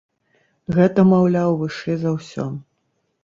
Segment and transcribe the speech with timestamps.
[0.77, 2.47] Гэта, маўляў, вышэй за ўсё.